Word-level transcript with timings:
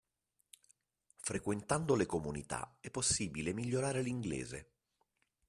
Frequentando 1.19 1.93
le 1.93 2.07
comunità 2.07 2.75
è 2.79 2.89
possibile 2.89 3.53
migliorare 3.53 4.01
l’inglese 4.01 4.71